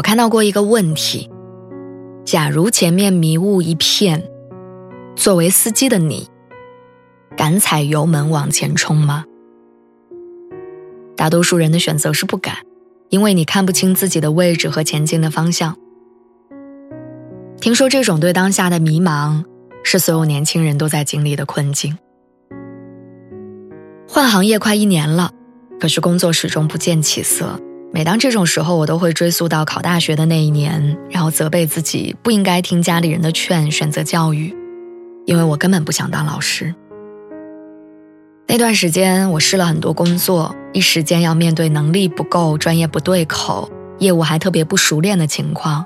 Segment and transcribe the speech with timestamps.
[0.00, 1.28] 我看到过一个问题：
[2.24, 4.30] 假如前面迷雾一片，
[5.14, 6.26] 作为司机的你，
[7.36, 9.26] 敢踩油门往前冲吗？
[11.18, 12.56] 大多数人的选择是不敢，
[13.10, 15.76] 因为你看不清自己的位置和前进的方向。
[17.60, 19.44] 听说这种对当下的迷茫，
[19.84, 21.98] 是所有年轻人都在经历的困境。
[24.08, 25.30] 换行业快一年了，
[25.78, 27.60] 可是工作始终不见起色。
[27.92, 34.56] 每当这种时候，我都会追溯到考大学的那一年，然后责备自己不应该听家里人的劝，选择教育，
[35.26, 36.74] 因为我根本不想当老师。
[38.46, 45.84] 那段时间，我试了很多工作，一时间要面对能力不够、专业不对口、业务还特别不熟练的情况，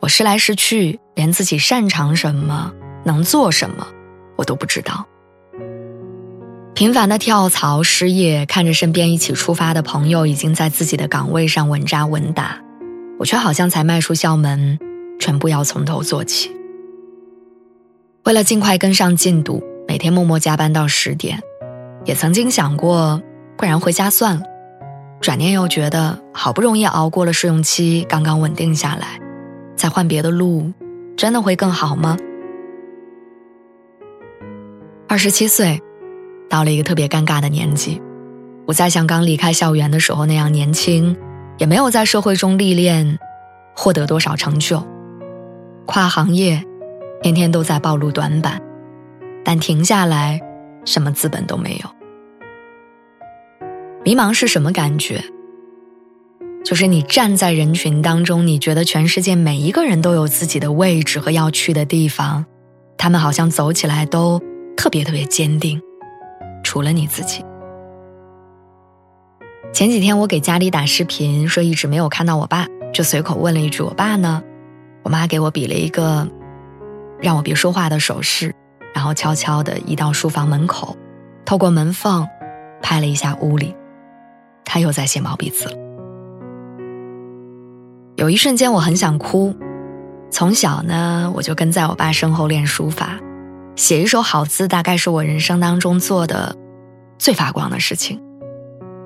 [0.00, 2.72] 我试来试去，连自己擅长什么、
[3.04, 3.86] 能做什么，
[4.36, 5.06] 我都不知道。
[6.80, 12.58] 频繁的跳槽、失业，看着身边一起出发的朋友已经在自己的岗位上稳扎稳打，
[13.18, 14.78] 我却好像才迈出校门，
[15.18, 16.50] 全部要从头做起。
[18.24, 21.42] 为了尽快跟上进度，每天默默加班到十点，
[22.06, 23.20] 也曾经想过，
[23.58, 24.42] 不然回家算了。
[25.20, 29.20] 转念又觉得，好不容易熬过了试用期，刚刚稳定下来，
[29.76, 30.72] 再换别的路，
[31.14, 32.16] 真的会更好吗？
[35.06, 35.78] 二十七岁。
[36.50, 38.02] 到了一个特别尴尬的年纪，
[38.66, 41.16] 不再像刚离开校园的时候那样年轻，
[41.56, 43.18] 也没有在社会中历练，
[43.74, 44.84] 获得多少成就。
[45.86, 46.62] 跨行业，
[47.22, 48.60] 天天都在暴露短板，
[49.44, 50.40] 但停下来，
[50.84, 51.90] 什么资本都没有。
[54.04, 55.22] 迷茫是什么感觉？
[56.64, 62.44] 就是你站在人群当中，你觉得全世界每一个人都有自己的位置和要去的地方，
[62.98, 64.40] 他们好像走起来都
[64.76, 65.80] 特别特别坚定。
[66.70, 67.44] 除了你自己。
[69.72, 72.64] 前几天我给家里打视频，说一直没有看到我爸，
[72.94, 74.40] 就随口问了一句：“我爸呢？”
[75.02, 76.28] 我妈给我比了一个
[77.20, 78.54] 让我别说话的手势，
[78.94, 80.96] 然后悄悄地移到书房门口，
[81.44, 82.28] 透过门缝
[82.80, 83.74] 拍了一下屋里，
[84.64, 85.76] 他又在写毛笔字。
[88.14, 89.52] 有一瞬间我很想哭。
[90.30, 93.18] 从小呢，我就跟在我爸身后练书法，
[93.74, 96.54] 写一手好字，大概是我人生当中做的。
[97.20, 98.18] 最发光的事情，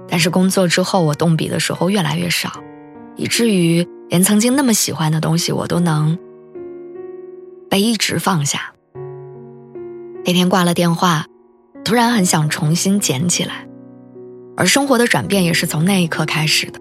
[0.09, 2.63] 但是工作之后，我动笔的时候越来越少，
[3.17, 6.17] 以至于连曾经那么喜欢的东西，我都能
[7.69, 8.73] 被一直放下。
[10.25, 11.27] 那天挂了电话，
[11.85, 13.67] 突然很想重新捡起来，
[14.57, 16.81] 而生活的转变也是从那一刻开始的。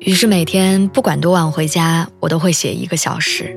[0.00, 3.54] 于是每天不管多晚回家，我都会写一个小时，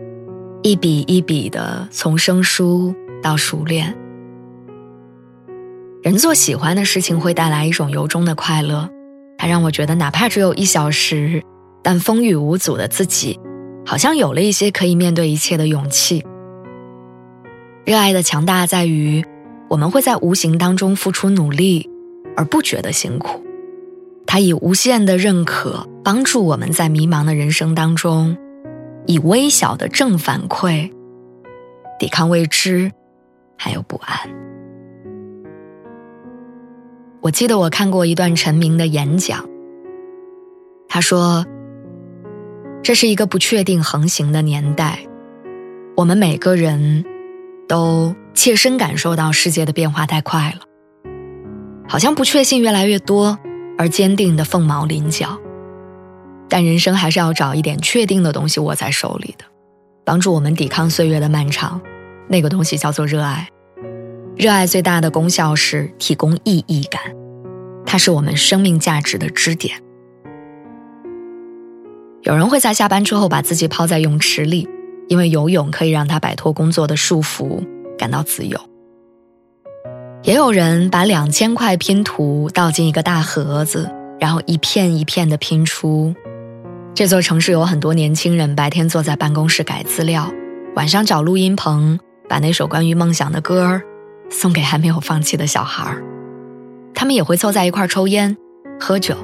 [0.62, 2.94] 一笔一笔的从生疏
[3.24, 3.96] 到熟练。
[6.08, 8.90] 人做喜欢的事情会带来一种由衷的快乐，
[9.38, 11.44] 它让我觉得哪怕只有一小时，
[11.84, 13.38] 但风雨无阻的自己，
[13.86, 16.24] 好像有了一些可以面对一切的勇气。
[17.84, 19.26] 热爱的强大在于，
[19.68, 21.90] 我们会在无形当中付出努力，
[22.38, 23.44] 而不觉得辛苦。
[24.26, 28.38] 它以无限的认可帮助我们在迷茫的人生当中，
[29.08, 30.90] 以微小的正反馈，
[32.00, 32.94] 抵抗未知，
[33.58, 34.18] 还有不安。
[37.28, 39.46] 我记得我看过一段陈明的演讲。
[40.88, 41.46] 他说
[42.82, 45.00] ：“这是一个不确定横行的年代，
[45.98, 47.04] 我们每个人
[47.68, 50.62] 都切身感受到世界的变化太快了，
[51.90, 53.38] 好像不确信越来越多，
[53.78, 55.38] 而坚定的凤毛麟角。
[56.48, 59.44] 但人生还是要找一点确定的东西握在手里的，
[60.06, 61.82] 帮助我们抵抗岁月的漫长。
[62.30, 63.50] 那个东西叫做热爱。”
[64.38, 67.02] 热爱最大的功效是提供意义感，
[67.88, 69.82] 它是我们生命价值的支点。
[72.24, 74.68] 有人会在下班之后把自己泡在泳池里，
[75.08, 77.66] 因为游泳可以让他摆脱工作的束缚，
[77.98, 78.60] 感到自由。
[80.24, 83.90] 也有人把两千块拼图倒进一个大盒子，
[84.20, 86.14] 然后一片一片的拼出。
[86.94, 90.30] 这座城市有很多年轻人，白天坐在办公室改资料，
[90.76, 91.98] 晚上找录音棚，
[92.28, 93.82] 把那首关于梦想的歌儿。
[94.30, 96.04] 送给还没有放弃的小孩儿，
[96.98, 98.36] 他们也会凑在一块抽烟、
[98.80, 99.16] 喝酒，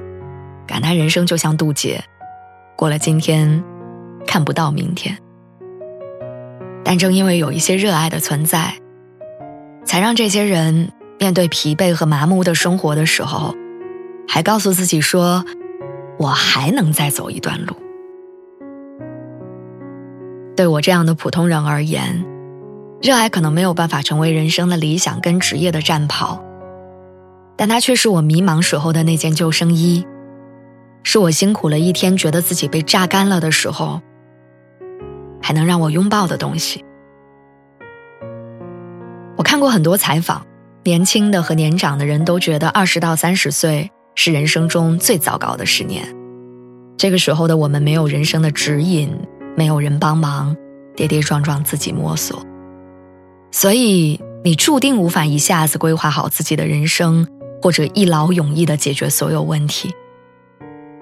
[0.67, 2.03] 感叹人生就像渡劫，
[2.77, 3.63] 过了今天，
[4.27, 5.17] 看不到明天。
[6.83, 8.75] 但正因为有一些热爱的存在，
[9.83, 13.55] 才让这些人面对疲惫和麻木的生活的时候，
[14.27, 15.43] 还告诉自己说
[16.19, 17.75] ：“我还能再走一段路。”
[20.55, 22.23] 对我这样的普通人而言，
[23.01, 26.39] 热爱可能没有办法成为人生的理想跟职业的战袍，
[27.63, 30.05] 但它却是我迷茫时候的那件救生衣，
[31.01, 34.01] 是我辛苦了一天觉得自己被榨干了的时候，
[35.41, 36.83] 还能让我拥抱的东西。
[39.37, 40.45] 我看过很多采访，
[40.83, 46.05] 年轻的和年长的人都觉得二十到三十岁是人生中最糟糕的十年，
[46.97, 49.09] 这个时候的我们没有人生的指引。
[49.55, 50.53] 没有人帮忙，
[50.97, 52.45] 跌跌撞撞自己摸索，
[53.51, 57.25] 所以你注定无法一下子规划好自己的人生，
[57.63, 59.95] 或者一劳永逸的解决所有问题。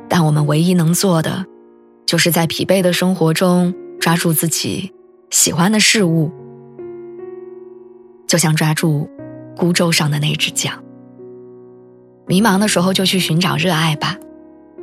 [0.07, 1.43] 但我们唯一能做的，
[2.05, 4.93] 就是在疲惫的生活中抓住自己
[5.31, 6.31] 喜欢的事物，
[8.27, 9.09] 就像抓住
[9.57, 10.77] 孤舟上的那只桨。
[12.27, 14.17] 迷茫的时候就去寻找热爱吧，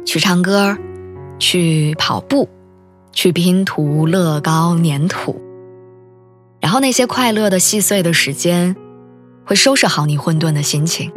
[0.05, 0.77] 去唱歌，
[1.39, 2.49] 去跑步。
[3.11, 5.41] 去拼图、乐高、粘土，
[6.61, 8.77] 然后那些快乐的、细碎的时间，
[9.45, 11.11] 会收拾好你混沌的心情，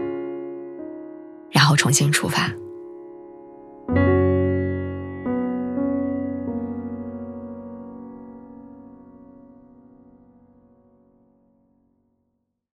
[1.72, 2.54] 后重新出发。